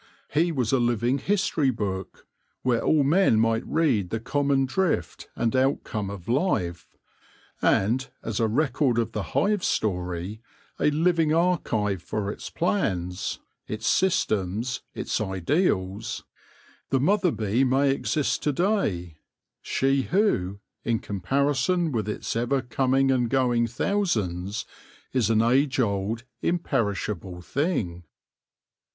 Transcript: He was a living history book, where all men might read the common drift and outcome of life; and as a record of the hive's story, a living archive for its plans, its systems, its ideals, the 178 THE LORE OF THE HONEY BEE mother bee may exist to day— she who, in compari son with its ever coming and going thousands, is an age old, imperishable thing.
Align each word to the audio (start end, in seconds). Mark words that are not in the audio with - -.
He 0.33 0.51
was 0.51 0.71
a 0.71 0.79
living 0.79 1.19
history 1.19 1.69
book, 1.69 2.25
where 2.63 2.81
all 2.81 3.03
men 3.03 3.39
might 3.39 3.63
read 3.67 4.09
the 4.09 4.19
common 4.19 4.65
drift 4.65 5.29
and 5.35 5.55
outcome 5.55 6.09
of 6.09 6.27
life; 6.27 6.97
and 7.61 8.09
as 8.23 8.39
a 8.39 8.47
record 8.47 8.97
of 8.97 9.11
the 9.11 9.21
hive's 9.37 9.67
story, 9.67 10.41
a 10.79 10.89
living 10.89 11.35
archive 11.35 12.01
for 12.01 12.31
its 12.31 12.49
plans, 12.49 13.37
its 13.67 13.85
systems, 13.85 14.81
its 14.95 15.21
ideals, 15.21 16.23
the 16.89 16.97
178 16.97 16.99
THE 16.99 16.99
LORE 16.99 17.13
OF 17.13 17.21
THE 17.27 17.27
HONEY 17.27 17.33
BEE 17.35 17.65
mother 17.65 17.65
bee 17.67 17.85
may 17.85 17.95
exist 17.95 18.41
to 18.41 18.51
day— 18.51 19.17
she 19.61 20.01
who, 20.09 20.59
in 20.83 20.99
compari 20.99 21.55
son 21.55 21.91
with 21.91 22.09
its 22.09 22.35
ever 22.35 22.63
coming 22.63 23.11
and 23.11 23.29
going 23.29 23.67
thousands, 23.67 24.65
is 25.13 25.29
an 25.29 25.43
age 25.43 25.79
old, 25.79 26.23
imperishable 26.41 27.41
thing. 27.43 28.01